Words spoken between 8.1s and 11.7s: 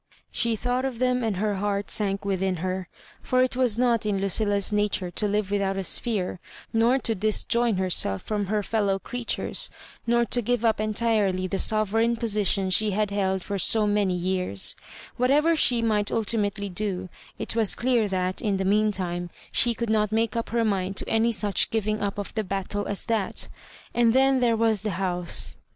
from Iier fellow creatures, nor to give up en tirely the